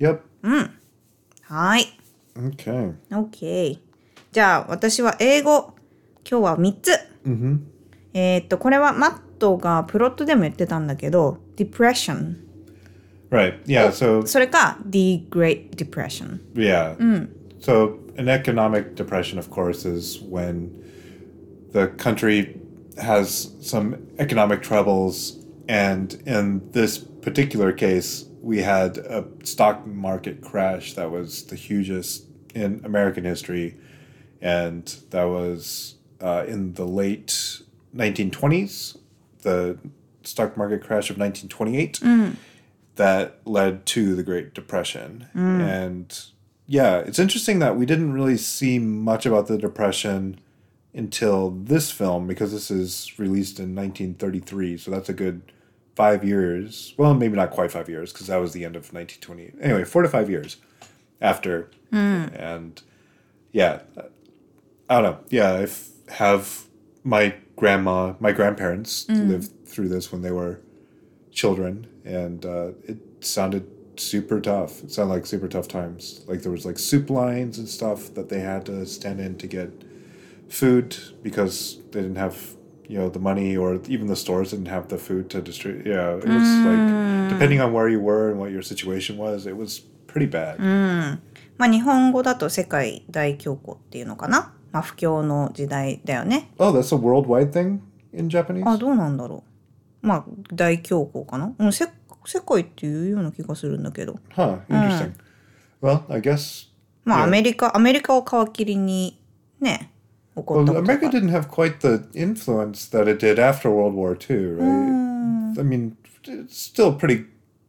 [0.00, 0.18] Yep.
[1.42, 1.84] はい。
[2.36, 2.94] Okay.
[3.10, 3.78] OK。
[4.32, 5.74] じゃあ私は英語
[6.28, 6.90] 今日は3つ。
[7.24, 7.58] Mm-hmm.
[8.14, 12.45] えーっとこれはマットがプロットでも言ってたんだけど Depression
[13.29, 13.55] Right.
[13.65, 13.91] Yeah.
[13.91, 16.95] So それか The Great Depression yeah.
[17.59, 20.71] So an economic depression, of course, is when
[21.71, 22.59] the country
[22.97, 30.93] has some economic troubles, and in this particular case, we had a stock market crash
[30.95, 33.77] that was the hugest in American history,
[34.41, 37.61] and that was uh, in the late
[37.95, 38.97] 1920s,
[39.43, 39.77] the
[40.23, 42.01] stock market crash of 1928
[42.96, 45.28] that led to the Great Depression.
[45.34, 45.60] Mm.
[45.60, 46.20] And
[46.66, 50.40] yeah, it's interesting that we didn't really see much about the Depression
[50.94, 54.78] until this film because this is released in 1933.
[54.78, 55.52] So that's a good
[55.94, 56.94] five years.
[56.96, 59.54] Well, maybe not quite five years because that was the end of 1928.
[59.60, 60.56] Anyway, four to five years
[61.20, 61.70] after.
[61.92, 62.38] Mm.
[62.38, 62.82] And
[63.52, 63.80] yeah,
[64.88, 65.18] I don't know.
[65.28, 66.64] Yeah, I have
[67.04, 69.28] my grandma, my grandparents mm.
[69.28, 70.60] lived through this when they were
[71.35, 74.83] children, and uh, it sounded super tough.
[74.83, 76.23] It sounded like super tough times.
[76.27, 79.47] Like there was like soup lines and stuff that they had to stand in to
[79.47, 79.69] get
[80.49, 82.55] food because they didn't have
[82.87, 85.85] you know the money or even the stores didn't have the food to distribute.
[85.85, 89.55] Yeah, it was like depending on where you were and what your situation was, it
[89.55, 90.59] was pretty bad.
[91.57, 94.53] まあ日本語だと世界大恐慌っていうのかな。
[94.71, 96.49] まあ不況の時代だよね。
[96.57, 97.79] Oh, that's a worldwide thing
[98.13, 98.67] in Japanese.
[98.67, 99.44] あ、どうなんだろう。
[100.06, 101.52] まあ大恐慌かな。
[101.58, 101.86] うん、せ
[102.24, 104.18] 世界っていうような気がするんだけど。
[104.34, 104.60] Huh.
[104.68, 105.12] Interesting.
[105.82, 106.68] Well, I guess
[107.04, 107.24] まあ Yeah.
[107.24, 109.20] アメリカ、アメリカを皮切りに
[109.60, 109.90] ね、
[110.36, 111.10] 起こ well, ったこと America が。
[111.10, 115.58] didn't have quite the influence that it did after World War II, right?
[115.58, 117.26] I mean, it's still a pretty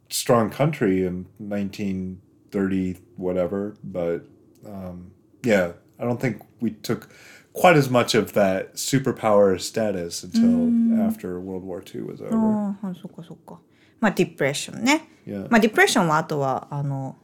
[0.10, 4.21] strong country in 1930 whatever, but
[4.65, 5.12] um,
[5.43, 7.10] yeah, I don't think we took
[7.57, 10.69] quite as much of that superpower status until
[11.01, 12.35] after World War II was over.
[12.35, 13.61] ああ、そっかそっか。
[14.01, 15.09] まあディプレッションね。
[15.27, 15.49] Yeah.
[15.51, 17.17] まあディプレッションはあとは、あの、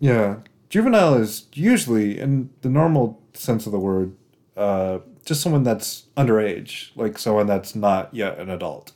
[0.00, 0.36] Yeah.
[0.70, 4.14] Juvenile is usually, in the normal sense of the word,
[4.56, 8.92] uh, just someone that's underage, like someone that's not yet an adult.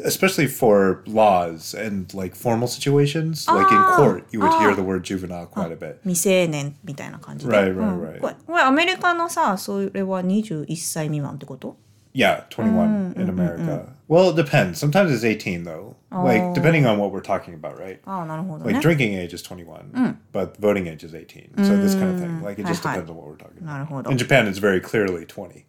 [0.05, 3.47] especially for laws and like formal situations.
[3.47, 5.99] like in court, you would hear the word juvenile quite a bit.
[6.03, 7.51] 未成年みたいな感じで。
[7.51, 8.19] Right, right, うん right.
[8.19, 11.77] これこれアメリカのさ、それは21歳未満ってこと
[12.13, 13.87] Yeah, 21 in America.
[14.07, 14.77] Well, it depends.
[14.77, 15.95] Sometimes it's 18, though.
[16.11, 17.99] Like, depending on what we're talking about, right?
[18.05, 18.79] ああ、なるほど Like, ね。
[18.81, 21.53] drinking age is 21, but voting age is 18.
[21.57, 22.43] So, this kind of thing.
[22.43, 23.01] Like, it just Hi, hi.
[23.01, 23.87] depends on what we're talking なる about.
[23.87, 25.65] ほど In。Japan, it's very clearly 20.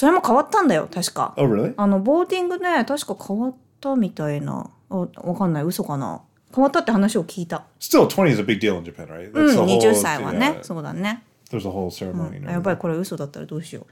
[0.00, 1.34] それも変わったんだよ、確か。
[1.36, 1.74] Oh, really?
[1.76, 4.70] あの、ボーティングね、確か変わったみたいな。
[4.88, 6.22] あわかんない、嘘かな。
[6.54, 7.66] 変わったって話を聞いた。
[7.78, 9.30] Still, 20 is a big deal in Japan, right?
[9.30, 10.58] うん、That's the 20 whole, 歳はね。
[10.62, 11.22] そうだね。
[11.50, 12.38] there's a whole ceremony.
[12.38, 12.74] and やっぱ everything.
[12.76, 13.84] りこれ嘘だったらどうしよう。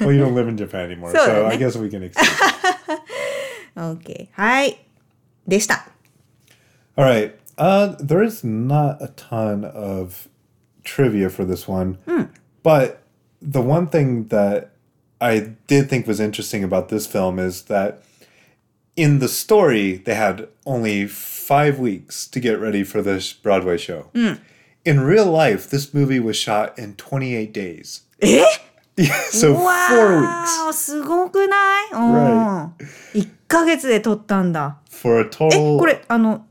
[0.00, 2.22] well, you don't live in Japan anymore, So, I guess we can accept
[3.76, 3.78] it.
[3.78, 4.28] OK。
[4.32, 4.86] はい。
[5.46, 5.86] でした。
[6.96, 7.34] All right.
[7.58, 10.30] Uh, there is not a ton of
[10.82, 11.98] trivia for this one,
[12.62, 13.01] but
[13.42, 14.70] the one thing that
[15.20, 18.02] I did think was interesting about this film is that
[18.96, 24.10] in the story, they had only five weeks to get ready for this Broadway show.
[24.14, 24.40] Mm.
[24.84, 28.02] In real life, this movie was shot in 28 days.
[28.94, 30.72] Yeah, so wow, four weeks.
[30.74, 31.56] すごくな
[31.88, 32.70] い、right.
[34.90, 35.76] For a total...
[35.76, 36.44] え、これ、あの、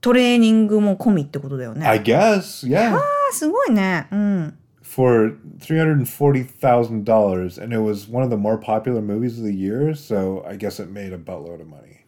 [0.00, 1.84] トレーニングも込みってことだよね。
[1.84, 2.94] I guess, yeah.
[2.94, 4.06] ああ、すごいね。
[4.12, 4.58] うん。
[4.97, 9.37] for three hundred and forty thousand dollars, and it was one of the more popular movies
[9.37, 9.93] of the year.
[9.93, 12.03] So I guess it made a buttload of money.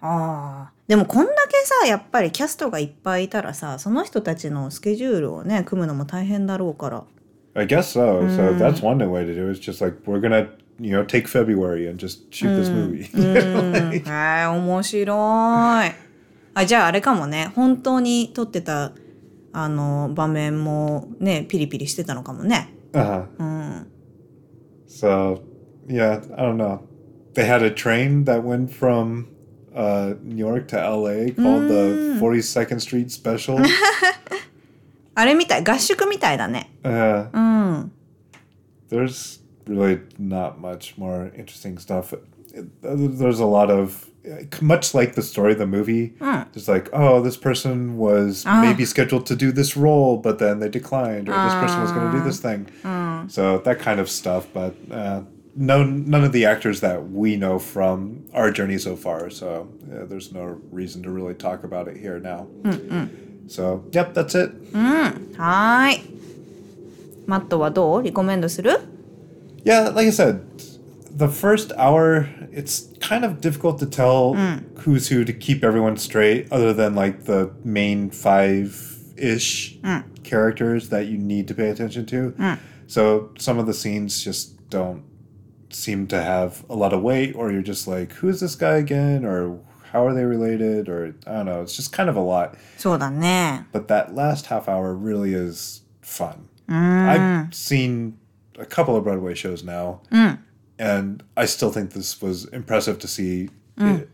[0.00, 0.72] ああ。
[0.86, 7.04] でもこんだけさ、やっぱりキャストがいっぱいいたらさ、その人たちのスケジュールをね、組むのも大変だろうから。
[7.54, 8.28] I guess so.
[8.28, 9.58] So that's one way to do it.
[9.58, 13.08] It's just like we're gonna, you know, take February and just shoot this movie.
[13.12, 15.16] へ え、面白い。
[16.54, 17.50] あ、じゃああれかもね。
[17.56, 18.92] 本当に撮ってた、
[19.52, 22.74] あの、場面もね、ピリピリしてたのかもね。
[22.92, 23.26] uh-huh.
[23.38, 23.86] うん。
[24.88, 25.42] So
[25.86, 26.80] yeah, I don't know.
[27.34, 29.28] They had a train that went from
[29.74, 31.32] uh, New York to L.A.
[31.32, 33.58] called the Forty Second Street Special.
[35.14, 35.64] あれみたい。
[35.64, 36.70] 合宿みたいだね。
[36.82, 37.92] uh, うん。
[38.90, 42.16] there's really not much more interesting stuff.
[42.54, 44.06] It- There's a lot of
[44.60, 46.14] much like the story of the movie.
[46.52, 50.68] Just like, oh, this person was maybe scheduled to do this role, but then they
[50.68, 52.66] declined, or this person was going to do this thing.
[53.28, 54.46] So that kind of stuff.
[54.52, 55.22] But uh,
[55.56, 59.30] no none of the actors that we know from our journey so far.
[59.30, 62.46] So yeah, there's no reason to really talk about it here now.
[63.48, 64.50] So yep, that's it.
[64.74, 66.00] はーい。
[67.26, 68.78] マットはどうリコメンドする
[69.64, 70.40] Yeah, like I said,
[71.15, 74.79] the first hour, it's kind of difficult to tell mm.
[74.79, 80.23] who's who to keep everyone straight, other than like the main five ish mm.
[80.23, 82.31] characters that you need to pay attention to.
[82.31, 82.59] Mm.
[82.87, 85.03] So some of the scenes just don't
[85.69, 89.23] seem to have a lot of weight, or you're just like, who's this guy again?
[89.23, 89.59] Or
[89.91, 90.89] how are they related?
[90.89, 92.55] Or I don't know, it's just kind of a lot.
[93.71, 96.49] But that last half hour really is fun.
[96.67, 97.45] Mm.
[97.45, 98.17] I've seen
[98.57, 100.01] a couple of Broadway shows now.
[100.11, 100.39] Mm.
[100.77, 104.09] And I still think this was impressive to see it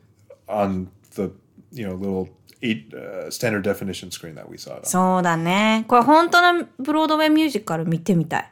[0.47, 1.31] on the
[1.71, 2.29] you know little
[2.61, 4.79] eight uh, standard definition screen that we saw.
[4.83, 5.85] そうだね。
[5.87, 8.51] これ本当のブロードウェイミュージカル見てみたい。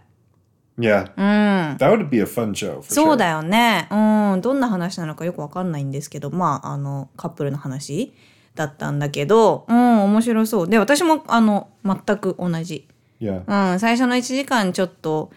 [0.80, 2.82] Yeah, that would be a fun show.
[2.82, 3.88] For そう.だよね。
[3.90, 4.42] うん。
[4.42, 8.14] どんな話なのかよくわかんないんですけど、まあ、あの、カップルの話
[8.54, 10.70] だったんだけど、うん、面白そう。
[10.70, 12.88] で、私も、あの、全く同じ。
[13.20, 15.32] Yeah, うん、最初の1時間ちょっと、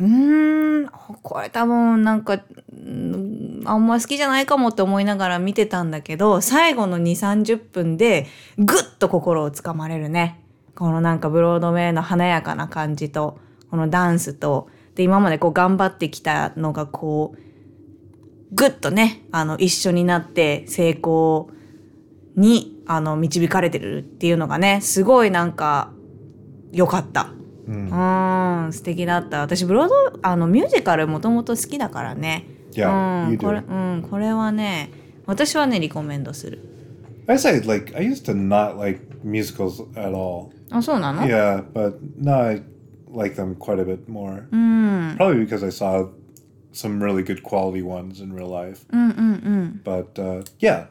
[0.00, 0.88] うーん、
[1.22, 2.40] これ多分なんか、
[3.66, 8.26] あんま好きじゃないかもって思いながら見てたんだけど、最後の2、30分で
[8.58, 10.40] ぐっと心をつかまれるね。
[10.74, 13.38] このなんかブロードウェイの華やかな感じと、
[13.70, 17.38] このダンスと、で、今までこう頑張ってきたのがこう、
[18.52, 21.50] ぐっとね、あの、一緒になって成功
[22.36, 25.92] に、あの、導かれてるっていうのがね、すごいなんか、
[26.72, 27.28] 良かった。
[27.66, 29.40] うん、素敵だった。
[29.40, 32.46] 私、ブロード、あの、ミュージカルもともと好きだからね。
[32.72, 33.94] Yeah, うん、you これ、do.
[33.94, 34.90] うん、これはね、
[35.26, 36.60] 私はね、リコメンドする。
[37.26, 40.50] I say like I used to not like musicals at all.
[40.70, 42.62] あ、そうなの Yeah, but now I
[43.14, 44.46] like them quite a bit more.
[44.50, 46.08] うん、Probably because I saw
[46.72, 48.84] some really good quality ones in real life.
[48.92, 49.80] うん、うん、うん。
[49.84, 50.88] But uh, yeah,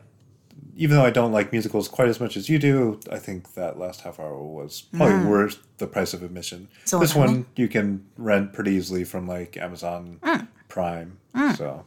[0.77, 3.79] even though I don't like musicals quite as much as you do, I think that
[3.79, 6.69] last half hour was probably worth the price of admission.
[6.85, 10.21] So this then- one you can rent pretty easily from like Amazon
[10.69, 11.19] Prime.
[11.57, 11.85] So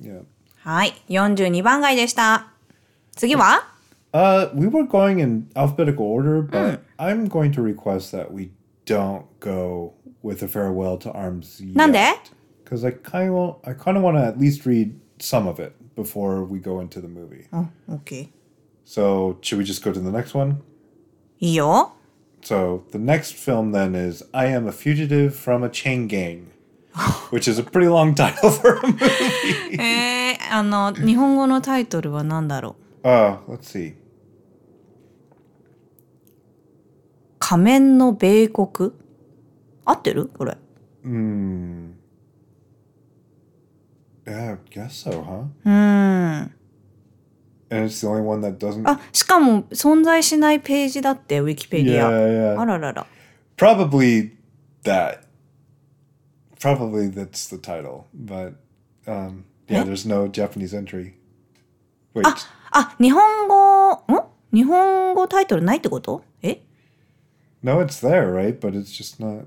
[0.00, 0.22] yeah.
[0.64, 2.52] はい、42番街でした。
[3.16, 3.68] 次は
[4.12, 8.50] Uh, we were going in alphabetical order, but I'm going to request that we
[8.84, 11.74] don't go with a farewell to arms yet.
[11.74, 12.00] なんで
[12.64, 15.72] Because I kind of, I kind of want to at least read some of it
[15.96, 17.46] before we go into the movie.
[17.50, 18.28] あ、OK。
[18.84, 20.56] So should we just go to the next one?
[21.38, 21.92] いいよ。
[22.42, 26.48] So the next film then is I Am a Fugitive from a Chain Gang,
[27.30, 29.80] which is a pretty long title for a movie.
[29.80, 33.94] えー、あの、日本語のタイトルは何だろう Uh, let's see.
[37.38, 38.92] 仮面の米国
[39.84, 40.56] 合ってるこれ。
[41.04, 41.85] Hmm.
[44.26, 45.46] Yeah, I guess so, huh?
[45.64, 46.52] うーん。
[47.70, 48.88] And it's the only one that doesn't.
[48.88, 52.10] あ、しかも存在しないページだって、ウィキペディア。
[52.10, 52.60] Yeah, yeah.
[52.60, 53.06] あららら。
[53.56, 54.32] Probably
[54.84, 55.20] that.
[56.58, 58.54] Probably that's the title, but
[59.06, 61.14] um, yeah, there's no Japanese entry.
[62.14, 62.36] Wait, あ、
[62.70, 64.04] あ、日本語、ん
[64.54, 66.62] 日本語タイトルないってことえ
[67.62, 68.58] no, it's there, right?
[68.58, 69.46] But it's just not.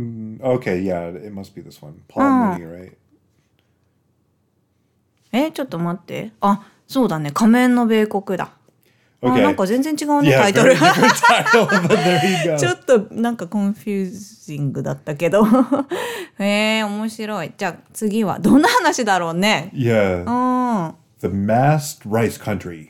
[0.00, 1.94] Mm, okay, yeah, it must be this one.
[2.08, 2.92] Planet, right?
[5.32, 6.32] え、ちょっと待って。
[6.40, 7.30] あ、そうだね。
[7.32, 8.52] 仮面の米国だ。
[9.22, 9.32] Okay.
[9.32, 10.74] あなんか全然違うね、タイトル。
[12.58, 15.44] ちょっとなんかコンフュージングだったけど。
[16.40, 17.52] え、面白い。
[17.56, 19.70] じゃあ次は、どんな話だろうね。
[19.74, 20.24] Yeah.
[21.20, 22.88] The masked rice country.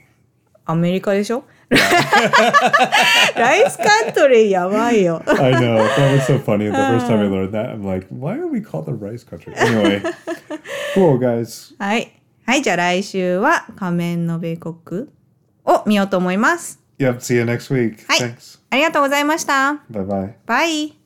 [0.64, 1.42] アメリカでしょ？
[1.70, 5.22] ライスカントリーやばいよ。
[5.26, 5.76] I know.
[5.76, 6.66] That was so funny.
[6.66, 9.54] The first time I learned that, I'm like, why are we called the rice country?
[9.54, 10.02] Anyway,
[10.94, 11.74] cool, guys.
[11.78, 12.12] はい。
[12.44, 15.08] はい、じゃあ来週は仮面の米国
[15.64, 16.80] を見ようと思います。
[16.98, 17.18] Yep.
[17.18, 18.04] See you next week.
[18.08, 18.58] はい Thanks.
[18.70, 19.82] ありがとうございました。
[19.90, 20.32] Bye bye.
[20.46, 20.96] バイ。